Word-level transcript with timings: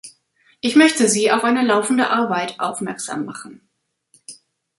Ich 0.61 0.75
möchte 0.75 1.07
Sie 1.07 1.31
auf 1.31 1.43
eine 1.43 1.61
laufende 1.61 2.09
Arbeit 2.09 2.59
aufmerksam 2.59 3.23
machen. 3.23 3.69